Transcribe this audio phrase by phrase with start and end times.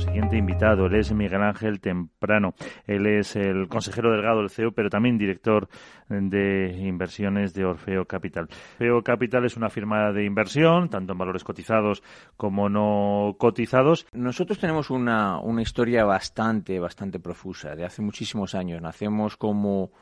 [0.00, 0.86] siguiente invitado.
[0.86, 2.54] Él es Miguel Ángel Temprano.
[2.86, 5.68] Él es el consejero delegado del CEO, pero también director
[6.08, 8.48] de inversiones de Orfeo Capital.
[8.74, 12.02] Orfeo Capital es una firma de inversión, tanto en valores cotizados
[12.36, 14.06] como no cotizados.
[14.12, 18.80] Nosotros tenemos una, una historia bastante, bastante profusa, de hace muchísimos años.
[18.82, 19.92] Nacemos como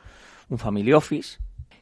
[0.49, 1.39] un family office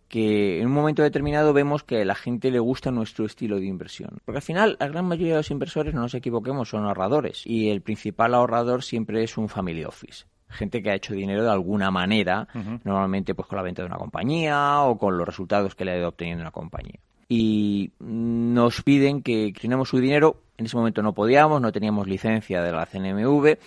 [0.08, 3.66] que en un momento determinado vemos que a la gente le gusta nuestro estilo de
[3.66, 4.20] inversión.
[4.26, 7.43] Porque al final, la gran mayoría de los inversores, no nos equivoquemos, son ahorradores.
[7.46, 10.25] Y el principal ahorrador siempre es un family office.
[10.50, 12.47] Gente que ha hecho dinero de alguna manera,
[12.86, 15.97] normalmente pues con la venta de una compañía o con los resultados que le ha
[15.97, 17.00] ido obteniendo una compañía.
[17.28, 20.38] Y nos piden que tenemos su dinero.
[20.58, 23.58] En ese momento no podíamos, no teníamos licencia de la CNMV,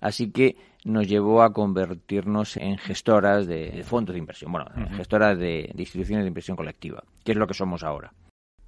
[0.00, 5.72] así que nos llevó a convertirnos en gestoras de, fondos de inversión, bueno, gestoras de,
[5.76, 8.12] instituciones de inversión colectiva, que es lo que somos ahora.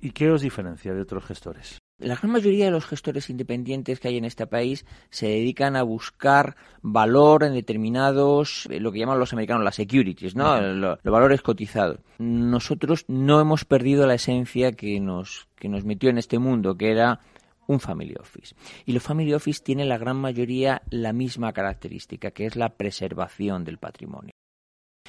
[0.01, 1.79] ¿Y qué os diferencia de otros gestores?
[1.99, 5.82] La gran mayoría de los gestores independientes que hay en este país se dedican a
[5.82, 10.60] buscar valor en determinados, eh, lo que llaman los americanos las securities, ¿no?
[10.60, 12.01] Los, valores cotizados.
[12.19, 16.91] Nosotros no hemos perdido la esencia que nos, que nos metió en este mundo, que
[16.91, 17.21] era
[17.67, 18.55] un family office.
[18.85, 23.65] Y los family office tienen la gran mayoría la misma característica, que es la preservación
[23.65, 24.33] del patrimonio.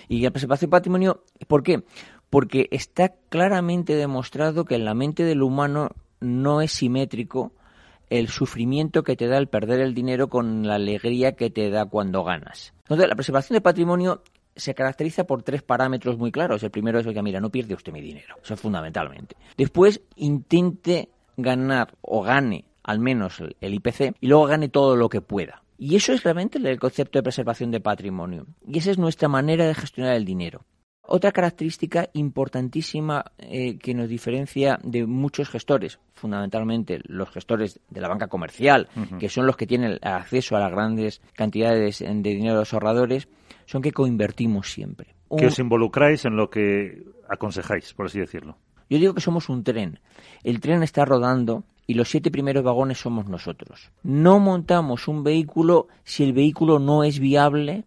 [0.08, 1.84] Y la preservación del patrimonio, ¿por qué?
[2.30, 7.54] Porque está claramente demostrado que en la mente del humano no es simétrico
[8.10, 11.86] el sufrimiento que te da el perder el dinero con la alegría que te da
[11.86, 12.74] cuando ganas.
[12.84, 14.24] Entonces, la preservación del patrimonio
[14.56, 16.64] se caracteriza por tres parámetros muy claros.
[16.64, 18.36] El primero es, que mira, no pierde usted mi dinero.
[18.42, 19.36] Eso es fundamentalmente.
[19.58, 25.22] Después, intente ganar o gane al menos el IPC y luego gane todo lo que
[25.22, 25.62] pueda.
[25.78, 28.48] Y eso es realmente el concepto de preservación de patrimonio.
[28.66, 30.66] Y esa es nuestra manera de gestionar el dinero.
[31.10, 38.10] Otra característica importantísima eh, que nos diferencia de muchos gestores, fundamentalmente los gestores de la
[38.10, 42.60] banca comercial, que son los que tienen acceso a las grandes cantidades de dinero de
[42.60, 43.30] los ahorradores,
[43.66, 45.16] son que coinvertimos siempre.
[45.38, 48.58] Que os involucráis en lo que aconsejáis, por así decirlo.
[48.90, 50.00] Yo digo que somos un tren.
[50.44, 53.92] El tren está rodando y los siete primeros vagones somos nosotros.
[54.04, 57.86] No montamos un vehículo si el vehículo no es viable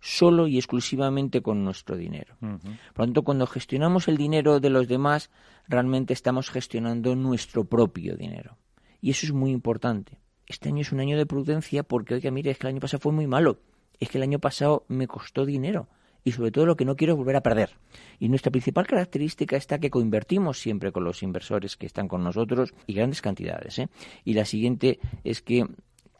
[0.00, 2.34] solo y exclusivamente con nuestro dinero.
[2.40, 5.30] Por lo tanto, cuando gestionamos el dinero de los demás,
[5.68, 8.56] realmente estamos gestionando nuestro propio dinero.
[9.00, 10.18] Y eso es muy importante.
[10.46, 13.00] Este año es un año de prudencia porque, oiga, mire, es que el año pasado
[13.00, 13.60] fue muy malo.
[14.00, 15.88] Es que el año pasado me costó dinero
[16.24, 17.70] y sobre todo lo que no quiero es volver a perder.
[18.18, 22.74] Y nuestra principal característica está que coinvertimos siempre con los inversores que están con nosotros
[22.86, 23.78] y grandes cantidades.
[23.78, 23.88] ¿eh?
[24.24, 25.66] Y la siguiente es que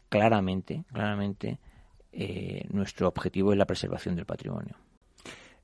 [0.09, 1.59] claramente, claramente,
[2.11, 4.75] eh, nuestro objetivo es la preservación del patrimonio.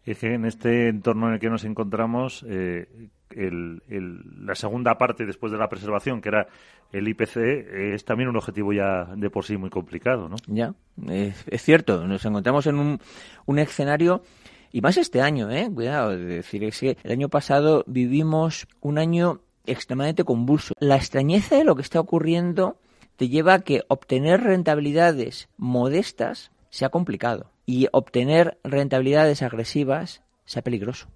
[0.03, 5.51] Es que en este entorno en el que nos encontramos, eh, la segunda parte después
[5.51, 6.47] de la preservación, que era
[6.91, 7.37] el IPC,
[7.93, 10.35] es también un objetivo ya de por sí muy complicado, ¿no?
[10.47, 10.73] Ya,
[11.07, 12.05] es, cierto.
[12.07, 12.99] Nos encontramos en un,
[13.45, 14.23] un, escenario,
[14.71, 15.69] y más este año, ¿eh?
[15.73, 20.73] Cuidado, es decir, es que el año pasado vivimos un año extremadamente convulso.
[20.79, 22.77] La extrañeza de lo que está ocurriendo
[23.15, 31.07] te lleva a que obtener rentabilidades modestas sea complicado y obtener rentabilidades agresivas sea peligroso.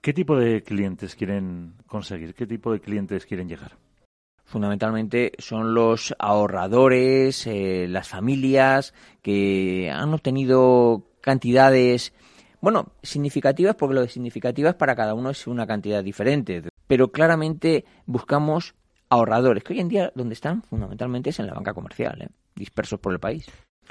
[0.00, 2.34] ¿Qué tipo de clientes quieren conseguir?
[2.34, 3.76] ¿Qué tipo de clientes quieren llegar?
[4.44, 12.14] Fundamentalmente son los ahorradores, eh, las familias que han obtenido cantidades,
[12.60, 17.84] bueno, significativas, porque lo de significativas para cada uno es una cantidad diferente, pero claramente
[18.06, 18.74] buscamos
[19.10, 22.28] ahorradores, que hoy en día donde están fundamentalmente es en la banca comercial, ¿eh?
[22.54, 23.46] dispersos por el país.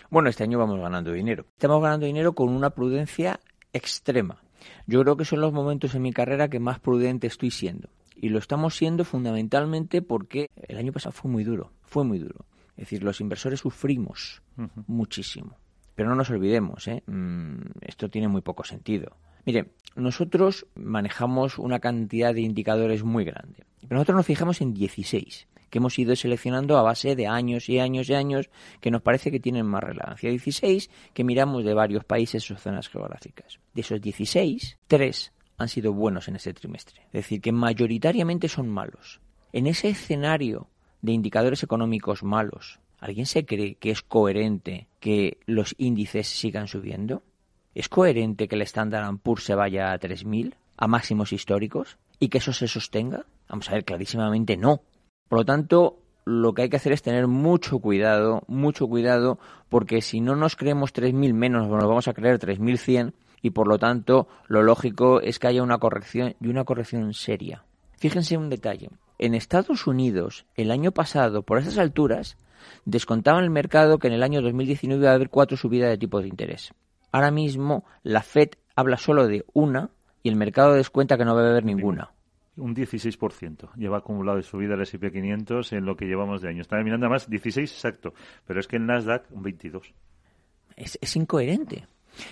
[0.10, 1.46] Bueno, este año vamos ganando dinero.
[1.56, 3.40] Estamos ganando dinero con una prudencia
[3.74, 4.42] extrema.
[4.86, 7.90] Yo creo que son los momentos en mi carrera que más prudente estoy siendo.
[8.16, 12.46] Y lo estamos siendo fundamentalmente porque el año pasado fue muy duro, fue muy duro.
[12.72, 14.42] Es decir, los inversores sufrimos
[14.88, 15.58] muchísimo.
[15.96, 17.04] Pero no nos olvidemos, ¿eh?
[17.08, 19.18] Mm, esto tiene muy poco sentido.
[19.46, 23.66] Mire, nosotros manejamos una cantidad de indicadores muy grande.
[23.82, 27.80] Pero nosotros nos fijamos en 16 que hemos ido seleccionando a base de años y
[27.80, 28.50] años y años
[28.80, 30.30] que nos parece que tienen más relevancia.
[30.30, 33.60] 16 que miramos de varios países o zonas geográficas.
[33.74, 37.02] De esos 16, 3 han sido buenos en ese trimestre.
[37.08, 39.22] Es decir, que mayoritariamente son malos.
[39.54, 40.70] En ese escenario
[41.02, 47.24] de indicadores económicos malos, ¿alguien se cree que es coherente que los índices sigan subiendo?
[47.74, 52.40] ¿Es coherente que el Standard Poor's se vaya a 3.000, a máximos históricos, y que
[52.40, 53.26] eso se sostenga?
[53.48, 54.82] Vamos a ver, clarísimamente no.
[55.28, 59.40] Por lo tanto, lo que hay que hacer es tener mucho cuidado, mucho cuidado,
[59.70, 63.78] porque si no nos creemos 3.000 menos, nos vamos a creer 3.100 y por lo
[63.78, 67.64] tanto lo lógico es que haya una corrección y una corrección seria.
[67.98, 68.90] Fíjense un detalle.
[69.20, 72.38] En Estados Unidos, el año pasado, por esas alturas,
[72.86, 75.98] descontaba en el mercado que en el año 2019 iba a haber cuatro subidas de
[75.98, 76.74] tipos de interés.
[77.12, 79.90] Ahora mismo la Fed habla solo de una
[80.24, 82.12] y el mercado descuenta que no va a haber ninguna.
[82.58, 86.62] Un 16% lleva acumulado de subida el S&P 500 en lo que llevamos de año.
[86.62, 88.14] Estaba mirando además 16 exacto,
[88.46, 89.94] pero es que el Nasdaq un 22.
[90.76, 91.88] Es, es incoherente.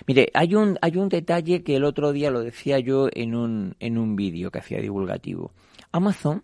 [0.08, 3.76] Mire, hay un, hay un detalle que el otro día lo decía yo en un,
[3.80, 5.52] en un vídeo que hacía divulgativo.
[5.92, 6.44] Amazon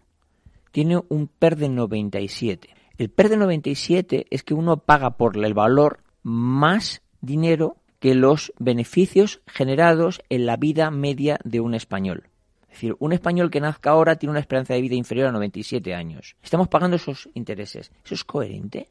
[0.71, 2.69] tiene un PER de 97.
[2.97, 8.53] El PER de 97 es que uno paga por el valor más dinero que los
[8.57, 12.30] beneficios generados en la vida media de un español.
[12.71, 15.93] Es decir, un español que nazca ahora tiene una esperanza de vida inferior a 97
[15.93, 16.37] años.
[16.41, 17.91] Estamos pagando esos intereses.
[18.05, 18.87] ¿Eso es coherente?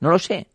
[0.00, 0.48] No lo sé.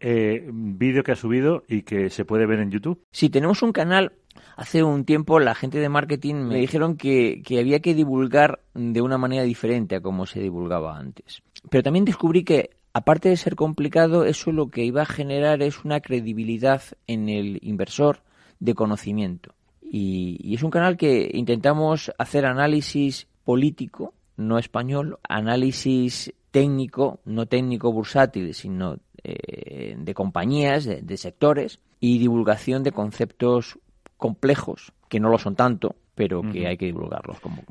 [0.00, 3.04] Eh, vídeo que ha subido y que se puede ver en YouTube.
[3.12, 4.12] Sí, tenemos un canal.
[4.56, 9.02] Hace un tiempo la gente de marketing me dijeron que, que había que divulgar de
[9.02, 11.42] una manera diferente a como se divulgaba antes.
[11.68, 15.84] Pero también descubrí que aparte de ser complicado, eso lo que iba a generar es
[15.84, 18.22] una credibilidad en el inversor
[18.58, 19.54] de conocimiento.
[19.90, 27.92] Y, es un canal que intentamos hacer análisis político, no español, análisis técnico, no técnico
[27.92, 33.78] bursátil, sino eh, de compañías, de, sectores, y divulgación de conceptos
[34.16, 37.62] complejos, que no lo son tanto, pero que hay que divulgarlos como,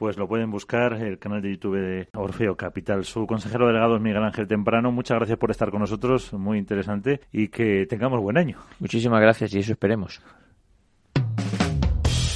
[0.00, 3.04] pues lo pueden buscar el canal de YouTube de Orfeo Capital.
[3.04, 4.90] Su consejero delegado es Miguel Ángel Temprano.
[4.90, 8.56] Muchas gracias por estar con nosotros, muy interesante y que tengamos buen año.
[8.78, 10.22] Muchísimas gracias y eso esperemos.